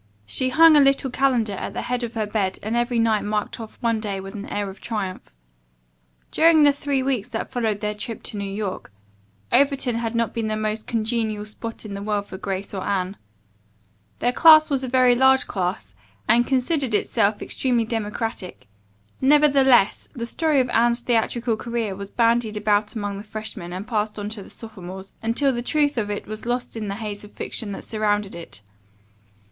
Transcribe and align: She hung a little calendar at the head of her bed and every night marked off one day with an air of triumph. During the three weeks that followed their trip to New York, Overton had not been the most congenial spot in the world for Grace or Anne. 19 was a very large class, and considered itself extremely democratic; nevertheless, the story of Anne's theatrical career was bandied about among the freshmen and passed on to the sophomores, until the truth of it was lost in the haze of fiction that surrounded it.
She 0.25 0.49
hung 0.49 0.75
a 0.75 0.79
little 0.79 1.11
calendar 1.11 1.53
at 1.53 1.73
the 1.73 1.83
head 1.83 2.01
of 2.01 2.15
her 2.15 2.25
bed 2.25 2.57
and 2.63 2.75
every 2.75 2.97
night 2.97 3.23
marked 3.23 3.59
off 3.59 3.77
one 3.81 3.99
day 3.99 4.19
with 4.19 4.33
an 4.33 4.49
air 4.49 4.67
of 4.67 4.81
triumph. 4.81 5.31
During 6.31 6.63
the 6.63 6.71
three 6.73 7.03
weeks 7.03 7.29
that 7.29 7.51
followed 7.51 7.81
their 7.81 7.93
trip 7.93 8.23
to 8.23 8.37
New 8.37 8.51
York, 8.51 8.91
Overton 9.51 9.97
had 9.97 10.15
not 10.15 10.33
been 10.33 10.47
the 10.47 10.57
most 10.57 10.87
congenial 10.87 11.45
spot 11.45 11.85
in 11.85 11.93
the 11.93 12.01
world 12.01 12.25
for 12.25 12.39
Grace 12.39 12.73
or 12.73 12.81
Anne. 12.83 13.15
19 14.23 14.61
was 14.71 14.83
a 14.83 14.87
very 14.87 15.13
large 15.13 15.45
class, 15.45 15.93
and 16.27 16.47
considered 16.47 16.95
itself 16.95 17.39
extremely 17.39 17.85
democratic; 17.85 18.65
nevertheless, 19.21 20.09
the 20.13 20.25
story 20.25 20.59
of 20.59 20.69
Anne's 20.71 21.01
theatrical 21.01 21.55
career 21.55 21.95
was 21.95 22.09
bandied 22.09 22.57
about 22.57 22.95
among 22.95 23.19
the 23.19 23.23
freshmen 23.23 23.71
and 23.71 23.87
passed 23.87 24.17
on 24.17 24.29
to 24.29 24.41
the 24.41 24.49
sophomores, 24.49 25.13
until 25.21 25.53
the 25.53 25.61
truth 25.61 25.95
of 25.95 26.09
it 26.09 26.25
was 26.25 26.47
lost 26.47 26.75
in 26.75 26.87
the 26.87 26.95
haze 26.95 27.23
of 27.23 27.31
fiction 27.31 27.71
that 27.71 27.83
surrounded 27.83 28.33
it. 28.33 28.63